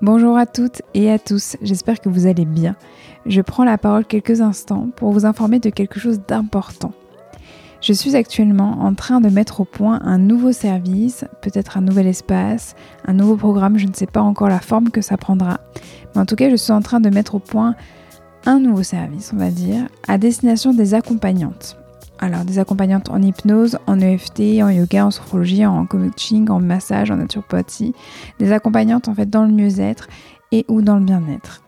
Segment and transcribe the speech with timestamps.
[0.00, 2.76] Bonjour à toutes et à tous, j'espère que vous allez bien.
[3.26, 6.92] Je prends la parole quelques instants pour vous informer de quelque chose d'important.
[7.80, 12.06] Je suis actuellement en train de mettre au point un nouveau service, peut-être un nouvel
[12.06, 12.76] espace,
[13.08, 15.58] un nouveau programme, je ne sais pas encore la forme que ça prendra.
[16.14, 17.74] Mais en tout cas, je suis en train de mettre au point
[18.46, 21.76] un nouveau service, on va dire, à destination des accompagnantes.
[22.20, 27.12] Alors, des accompagnantes en hypnose, en EFT, en yoga, en sophrologie, en coaching, en massage,
[27.12, 27.94] en naturopathie.
[28.40, 30.08] Des accompagnantes en fait dans le mieux-être
[30.50, 31.62] et ou dans le bien-être.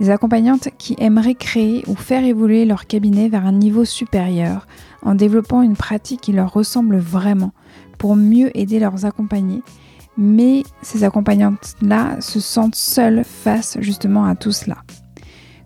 [0.00, 4.66] Des accompagnantes qui aimeraient créer ou faire évoluer leur cabinet vers un niveau supérieur
[5.02, 7.52] en développant une pratique qui leur ressemble vraiment
[7.96, 9.62] pour mieux aider leurs accompagnés.
[10.16, 14.78] Mais ces accompagnantes-là se sentent seules face justement à tout cela.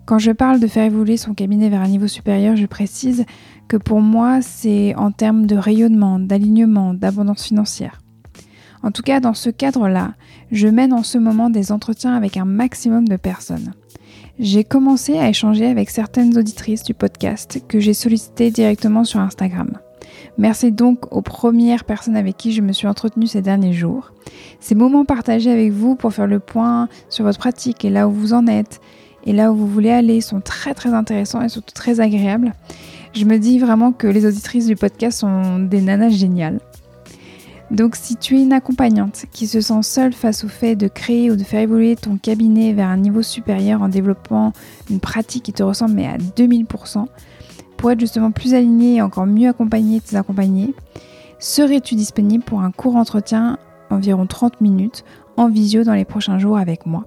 [0.09, 3.25] Quand je parle de faire évoluer son cabinet vers un niveau supérieur, je précise
[3.67, 8.01] que pour moi, c'est en termes de rayonnement, d'alignement, d'abondance financière.
[8.81, 10.15] En tout cas, dans ce cadre-là,
[10.51, 13.75] je mène en ce moment des entretiens avec un maximum de personnes.
[14.39, 19.77] J'ai commencé à échanger avec certaines auditrices du podcast que j'ai sollicitées directement sur Instagram.
[20.39, 24.11] Merci donc aux premières personnes avec qui je me suis entretenue ces derniers jours.
[24.59, 28.11] Ces moments partagés avec vous pour faire le point sur votre pratique et là où
[28.11, 28.81] vous en êtes
[29.25, 32.53] et là où vous voulez aller sont très très intéressants et surtout très agréables.
[33.13, 36.59] Je me dis vraiment que les auditrices du podcast sont des nanas géniales.
[37.71, 41.29] Donc si tu es une accompagnante qui se sent seule face au fait de créer
[41.29, 44.53] ou de faire évoluer ton cabinet vers un niveau supérieur en développant
[44.89, 47.05] une pratique qui te ressemble mais à 2000%,
[47.77, 50.73] pour être justement plus alignée et encore mieux accompagnée tes accompagnés,
[51.37, 53.59] serais-tu disponible pour un court entretien
[53.91, 55.03] environ 30 minutes
[55.37, 57.05] en visio dans les prochains jours avec moi?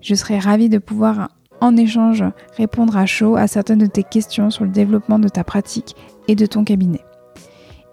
[0.00, 1.30] Je serais ravie de pouvoir
[1.60, 2.24] en échange
[2.56, 5.94] répondre à chaud à certaines de tes questions sur le développement de ta pratique
[6.28, 7.02] et de ton cabinet.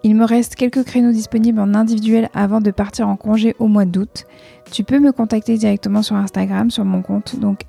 [0.02, 3.86] Il me reste quelques créneaux disponibles en individuel avant de partir en congé au mois
[3.86, 4.26] d'août.
[4.70, 7.62] Tu peux me contacter directement sur Instagram, sur mon compte, donc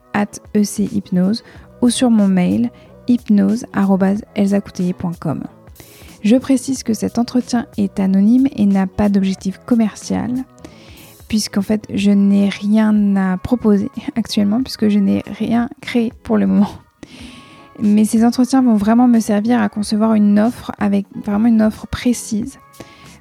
[0.53, 1.45] echypnose,
[1.81, 2.71] ou sur mon mail
[3.07, 5.43] hypnose.elsacouteiller.com.
[6.23, 10.33] Je précise que cet entretien est anonyme et n'a pas d'objectif commercial,
[11.27, 16.47] puisqu'en fait je n'ai rien à proposer actuellement, puisque je n'ai rien créé pour le
[16.47, 16.69] moment.
[17.79, 21.87] Mais ces entretiens vont vraiment me servir à concevoir une offre avec vraiment une offre
[21.87, 22.57] précise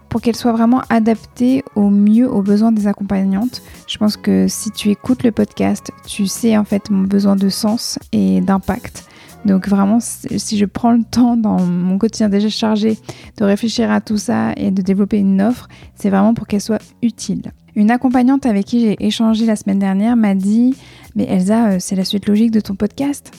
[0.08, 3.62] pour qu'elle soit vraiment adaptée au mieux aux besoins des accompagnantes.
[3.88, 7.48] Je pense que si tu écoutes le podcast, tu sais en fait mon besoin de
[7.48, 9.08] sens et d'impact.
[9.44, 12.96] Donc vraiment, si je prends le temps dans mon quotidien déjà chargé
[13.38, 15.66] de réfléchir à tout ça et de développer une offre,
[15.96, 17.52] c'est vraiment pour qu'elle soit utile.
[17.76, 20.76] Une accompagnante avec qui j'ai échangé la semaine dernière m'a dit,
[21.16, 23.32] mais Elsa, euh, c'est la suite logique de ton podcast.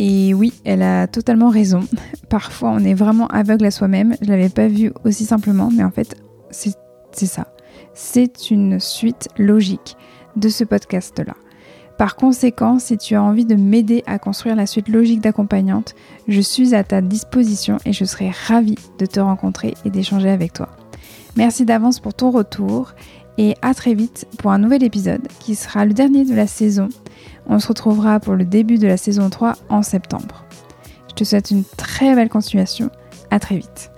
[0.00, 1.86] Et oui, elle a totalement raison.
[2.28, 4.16] Parfois, on est vraiment aveugle à soi-même.
[4.20, 6.16] Je l'avais pas vu aussi simplement, mais en fait,
[6.50, 6.74] c'est
[7.26, 7.46] ça.
[7.94, 9.96] C'est une suite logique
[10.34, 11.34] de ce podcast-là.
[11.98, 15.94] Par conséquent, si tu as envie de m'aider à construire la suite logique d'accompagnante,
[16.26, 20.52] je suis à ta disposition et je serai ravie de te rencontrer et d'échanger avec
[20.52, 20.68] toi.
[21.36, 22.94] Merci d'avance pour ton retour
[23.38, 26.88] et à très vite pour un nouvel épisode qui sera le dernier de la saison
[27.46, 30.44] on se retrouvera pour le début de la saison 3 en septembre.
[31.08, 32.90] Je te souhaite une très belle continuation.
[33.30, 33.91] À très vite.